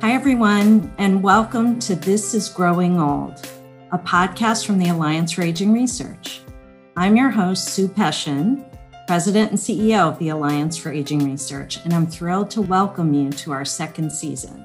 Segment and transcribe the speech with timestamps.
[0.00, 3.48] Hi, everyone, and welcome to This is Growing Old,
[3.90, 6.40] a podcast from the Alliance for Aging Research.
[6.96, 8.64] I'm your host, Sue Peschin,
[9.08, 13.30] President and CEO of the Alliance for Aging Research, and I'm thrilled to welcome you
[13.30, 14.64] to our second season.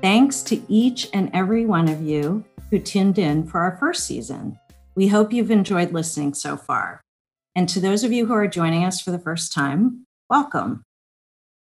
[0.00, 4.56] Thanks to each and every one of you who tuned in for our first season.
[4.94, 7.00] We hope you've enjoyed listening so far.
[7.56, 10.84] And to those of you who are joining us for the first time, welcome.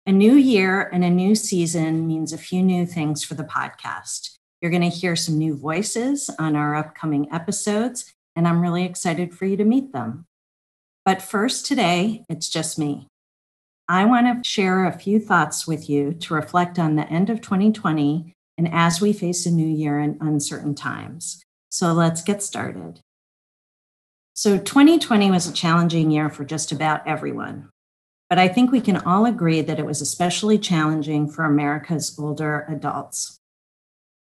[0.08, 4.38] A new year and a new season means a few new things for the podcast.
[4.62, 9.34] You're going to hear some new voices on our upcoming episodes, and I'm really excited
[9.34, 10.26] for you to meet them.
[11.06, 13.07] But first, today, it's just me.
[13.89, 17.42] I want to share a few thoughts with you to reflect on the end of
[17.42, 21.43] 2020 and as we face a new year in uncertain times.
[21.70, 23.00] So let's get started.
[24.36, 27.70] So, 2020 was a challenging year for just about everyone.
[28.29, 32.66] But I think we can all agree that it was especially challenging for America's older
[32.70, 33.40] adults.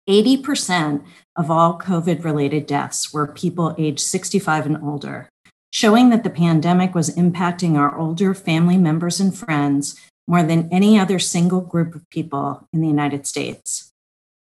[0.08, 1.04] 80%
[1.36, 5.28] of all COVID related deaths were people aged 65 and older,
[5.70, 10.98] showing that the pandemic was impacting our older family members and friends more than any
[10.98, 13.92] other single group of people in the United States.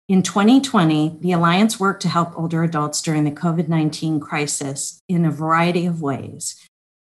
[0.07, 5.25] In 2020, the Alliance worked to help older adults during the COVID 19 crisis in
[5.25, 6.59] a variety of ways,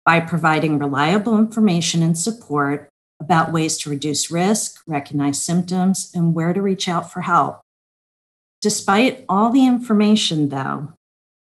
[0.05, 6.53] by providing reliable information and support about ways to reduce risk, recognize symptoms, and where
[6.53, 7.61] to reach out for help.
[8.61, 10.93] Despite all the information, though,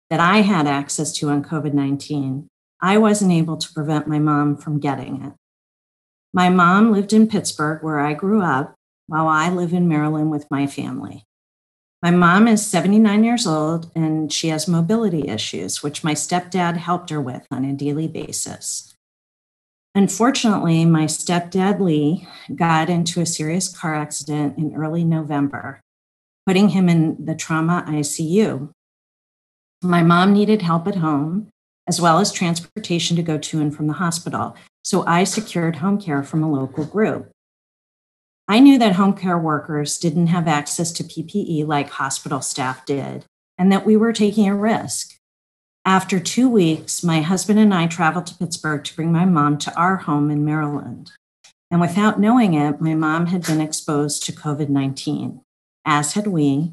[0.09, 2.47] that I had access to on COVID 19,
[2.81, 5.33] I wasn't able to prevent my mom from getting it.
[6.33, 8.75] My mom lived in Pittsburgh, where I grew up,
[9.07, 11.23] while I live in Maryland with my family.
[12.03, 17.09] My mom is 79 years old and she has mobility issues, which my stepdad helped
[17.09, 18.93] her with on a daily basis.
[19.95, 25.81] Unfortunately, my stepdad Lee got into a serious car accident in early November,
[26.45, 28.69] putting him in the trauma ICU.
[29.81, 31.49] My mom needed help at home,
[31.87, 34.55] as well as transportation to go to and from the hospital.
[34.83, 37.31] So I secured home care from a local group.
[38.47, 43.25] I knew that home care workers didn't have access to PPE like hospital staff did,
[43.57, 45.17] and that we were taking a risk.
[45.83, 49.75] After two weeks, my husband and I traveled to Pittsburgh to bring my mom to
[49.75, 51.11] our home in Maryland.
[51.69, 55.41] And without knowing it, my mom had been exposed to COVID 19,
[55.85, 56.71] as had we,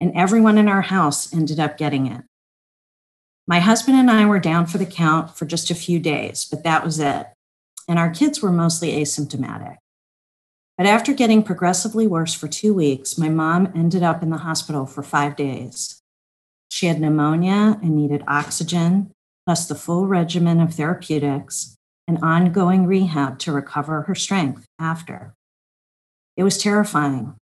[0.00, 2.22] and everyone in our house ended up getting it.
[3.46, 6.62] My husband and I were down for the count for just a few days, but
[6.64, 7.26] that was it.
[7.86, 9.76] And our kids were mostly asymptomatic.
[10.76, 14.86] But after getting progressively worse for two weeks, my mom ended up in the hospital
[14.86, 16.00] for five days.
[16.70, 19.12] She had pneumonia and needed oxygen,
[19.46, 21.76] plus the full regimen of therapeutics
[22.08, 25.34] and ongoing rehab to recover her strength after.
[26.36, 27.36] It was terrifying,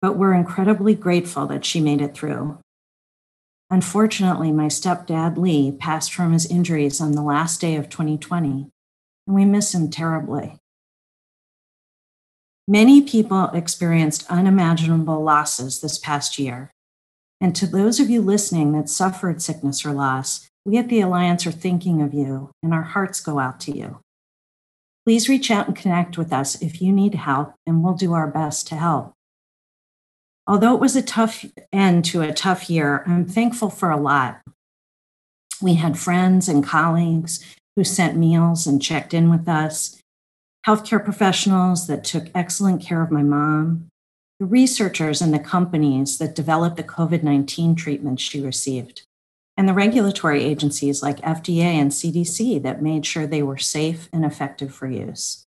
[0.00, 2.58] but we're incredibly grateful that she made it through.
[3.70, 8.70] Unfortunately, my stepdad, Lee, passed from his injuries on the last day of 2020,
[9.26, 10.56] and we miss him terribly.
[12.70, 16.70] Many people experienced unimaginable losses this past year.
[17.40, 21.46] And to those of you listening that suffered sickness or loss, we at the Alliance
[21.46, 24.00] are thinking of you and our hearts go out to you.
[25.06, 28.26] Please reach out and connect with us if you need help, and we'll do our
[28.26, 29.14] best to help.
[30.46, 34.42] Although it was a tough end to a tough year, I'm thankful for a lot.
[35.62, 37.42] We had friends and colleagues
[37.76, 39.97] who sent meals and checked in with us
[40.66, 43.88] healthcare professionals that took excellent care of my mom,
[44.40, 49.02] the researchers and the companies that developed the COVID 19 treatments she received,
[49.56, 54.24] and the regulatory agencies like FDA and CDC that made sure they were safe and
[54.24, 55.44] effective for use.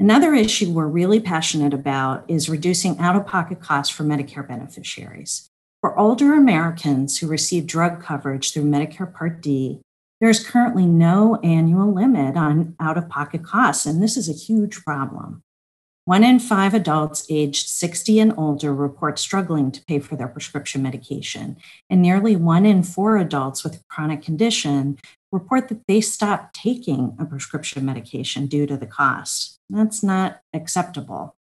[0.01, 5.49] Another issue we're really passionate about is reducing out of pocket costs for Medicare beneficiaries.
[5.81, 9.81] For older Americans who receive drug coverage through Medicare Part D,
[10.21, 14.85] There's currently no annual limit on out of pocket costs, and this is a huge
[14.85, 15.43] problem.
[16.09, 20.83] One in five adults aged 60 and older report struggling to pay for their prescription
[20.83, 21.59] medication,
[21.91, 24.97] and nearly one in four adults with a chronic condition
[25.31, 29.59] report that they stopped taking a prescription medication due to the cost.
[29.69, 31.37] That's not acceptable.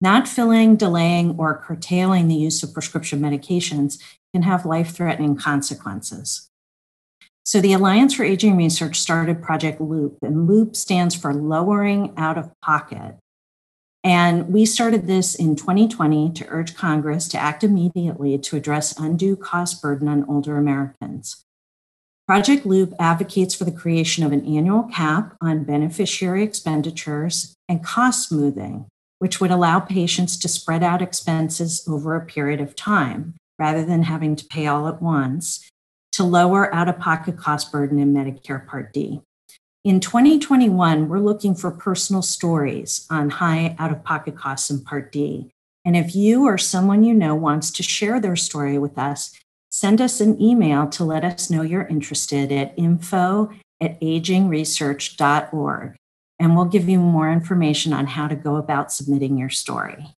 [0.00, 4.02] Not filling, delaying, or curtailing the use of prescription medications
[4.32, 6.48] can have life threatening consequences.
[7.44, 12.38] So, the Alliance for Aging Research started Project LOOP, and LOOP stands for Lowering Out
[12.38, 13.16] of Pocket.
[14.06, 19.34] And we started this in 2020 to urge Congress to act immediately to address undue
[19.34, 21.42] cost burden on older Americans.
[22.28, 28.28] Project Loop advocates for the creation of an annual cap on beneficiary expenditures and cost
[28.28, 28.86] smoothing,
[29.18, 34.04] which would allow patients to spread out expenses over a period of time rather than
[34.04, 35.68] having to pay all at once
[36.12, 39.20] to lower out of pocket cost burden in Medicare Part D.
[39.86, 45.12] In 2021, we're looking for personal stories on high out of pocket costs in Part
[45.12, 45.52] D.
[45.84, 49.30] And if you or someone you know wants to share their story with us,
[49.70, 55.94] send us an email to let us know you're interested at info at agingresearch.org.
[56.40, 60.15] And we'll give you more information on how to go about submitting your story.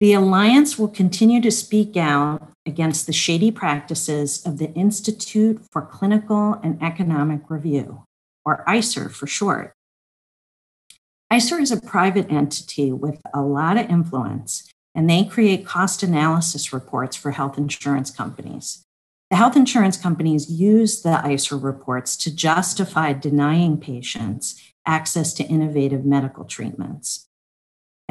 [0.00, 5.82] The Alliance will continue to speak out against the shady practices of the Institute for
[5.82, 8.04] Clinical and Economic Review,
[8.46, 9.74] or ICER for short.
[11.30, 16.72] ICER is a private entity with a lot of influence and they create cost analysis
[16.72, 18.82] reports for health insurance companies.
[19.30, 26.04] The health insurance companies use the ICER reports to justify denying patients access to innovative
[26.04, 27.28] medical treatments.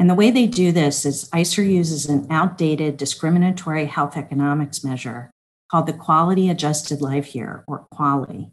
[0.00, 5.30] And the way they do this is ICER uses an outdated discriminatory health economics measure
[5.70, 8.50] called the Quality Adjusted Life Year, or QALY.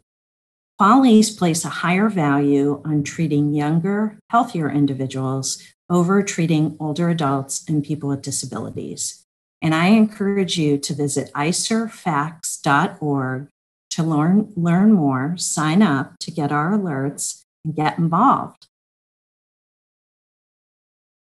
[0.78, 7.82] QALYs place a higher value on treating younger, healthier individuals over treating older adults and
[7.82, 9.24] people with disabilities.
[9.62, 13.48] And I encourage you to visit icerfacts.org
[13.92, 18.66] to learn, learn more, sign up to get our alerts, and get involved.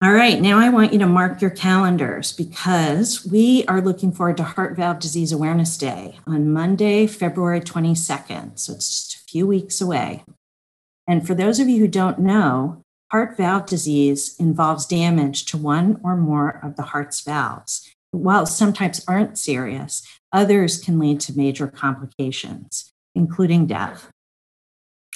[0.02, 4.38] All right, now I want you to mark your calendars because we are looking forward
[4.38, 8.58] to Heart Valve Disease Awareness Day on Monday, February 22nd.
[8.58, 10.24] So it's just a few weeks away.
[11.06, 12.82] And for those of you who don't know,
[13.12, 17.92] Heart valve disease involves damage to one or more of the heart's valves.
[18.12, 20.02] While some types aren't serious,
[20.32, 24.10] others can lead to major complications, including death.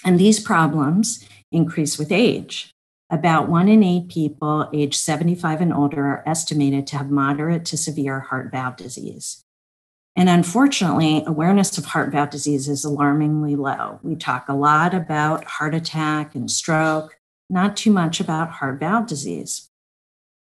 [0.04, 2.74] And these problems increase with age.
[3.14, 7.78] About one in eight people aged 75 and older are estimated to have moderate to
[7.78, 9.46] severe heart valve disease.
[10.16, 14.00] And unfortunately, awareness of heart valve disease is alarmingly low.
[14.02, 17.20] We talk a lot about heart attack and stroke,
[17.52, 19.70] not too much about heart valve disease.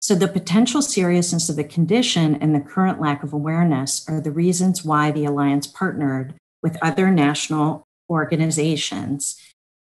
[0.01, 4.31] So, the potential seriousness of the condition and the current lack of awareness are the
[4.31, 9.39] reasons why the Alliance partnered with other national organizations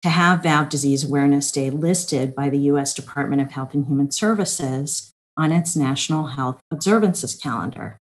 [0.02, 4.10] to have Valve Disease Awareness Day listed by the US Department of Health and Human
[4.10, 7.98] Services on its National Health Observances calendar.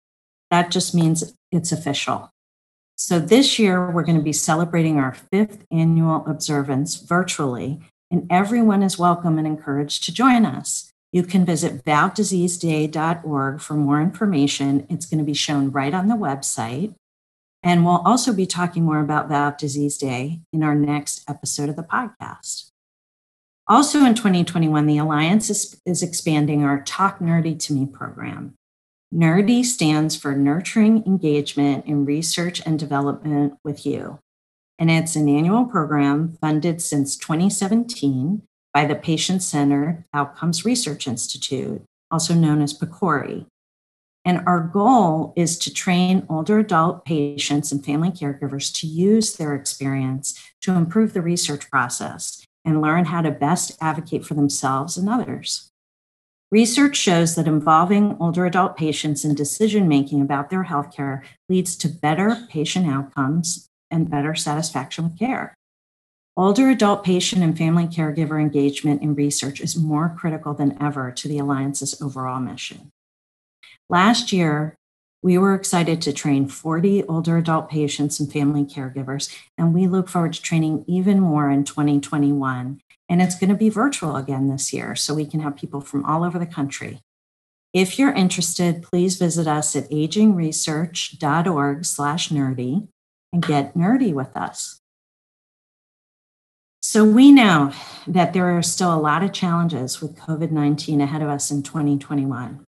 [0.52, 2.30] That just means it's official.
[2.98, 8.84] So this year, we're going to be celebrating our fifth annual observance virtually and everyone
[8.84, 10.92] is welcome and encouraged to join us.
[11.12, 14.86] You can visit valvediseaseday.org for more information.
[14.90, 16.94] It's going to be shown right on the website.
[17.66, 21.76] And we'll also be talking more about Valve Disease Day in our next episode of
[21.76, 22.70] the podcast.
[23.68, 28.54] Also in 2021, the Alliance is, is expanding our Talk Nerdy to Me program.
[29.14, 34.20] Nerdy stands for Nurturing Engagement in Research and Development with You
[34.78, 38.42] and it's an annual program funded since 2017
[38.74, 41.82] by the Patient Centered Outcomes Research Institute,
[42.12, 43.46] also known as PCORI.
[44.26, 49.54] And our goal is to train older adult patients and family caregivers to use their
[49.54, 55.08] experience to improve the research process and learn how to best advocate for themselves and
[55.08, 55.70] others.
[56.52, 61.88] Research shows that involving older adult patients in decision making about their healthcare leads to
[61.88, 65.54] better patient outcomes and better satisfaction with care.
[66.38, 71.28] Older adult patient and family caregiver engagement in research is more critical than ever to
[71.28, 72.92] the Alliance's overall mission.
[73.90, 74.76] Last year,
[75.22, 80.10] we were excited to train 40 older adult patients and family caregivers, and we look
[80.10, 82.80] forward to training even more in 2021.
[83.08, 86.04] And it's going to be virtual again this year, so we can have people from
[86.06, 87.02] all over the country.
[87.74, 92.88] If you're interested, please visit us at agingresearch.org slash nerdy
[93.34, 94.80] and get nerdy with us.
[96.82, 97.74] So, we know
[98.08, 101.62] that there are still a lot of challenges with COVID 19 ahead of us in
[101.64, 102.66] 2021.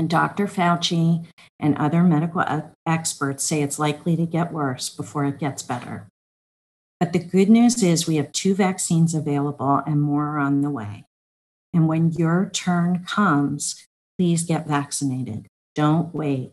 [0.00, 0.46] And Dr.
[0.46, 1.26] Fauci
[1.58, 2.42] and other medical
[2.86, 6.08] experts say it's likely to get worse before it gets better.
[6.98, 10.70] But the good news is we have two vaccines available and more are on the
[10.70, 11.04] way.
[11.74, 15.48] And when your turn comes, please get vaccinated.
[15.74, 16.52] Don't wait.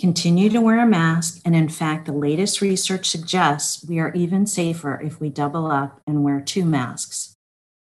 [0.00, 1.40] Continue to wear a mask.
[1.44, 6.00] And in fact, the latest research suggests we are even safer if we double up
[6.04, 7.36] and wear two masks.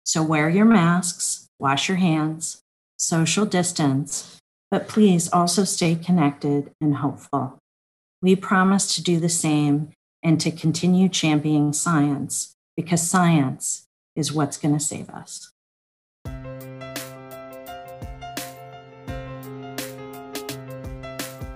[0.05, 2.63] So wear your masks, wash your hands,
[3.03, 4.39] social distance,
[4.71, 7.59] but please also stay connected and hopeful.
[8.23, 9.91] We promise to do the same
[10.23, 15.51] and to continue championing science because science is what's going to save us.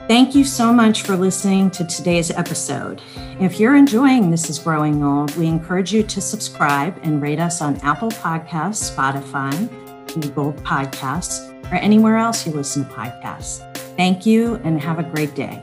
[0.08, 3.00] Thank you so much for listening to today's episode.
[3.40, 7.60] If you're enjoying This is Growing Old, we encourage you to subscribe and rate us
[7.60, 9.85] on Apple Podcasts, Spotify,
[10.20, 13.60] Google Podcasts, or anywhere else you listen to podcasts.
[13.96, 15.62] Thank you and have a great day.